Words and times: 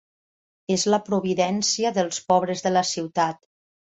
És 0.75 0.85
la 0.93 0.99
providència 1.09 1.93
dels 1.99 2.21
pobres 2.31 2.65
de 2.69 2.75
la 2.75 2.85
ciutat. 2.95 3.45